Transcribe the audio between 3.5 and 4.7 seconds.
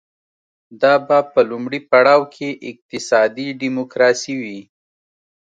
ډیموکراسي وي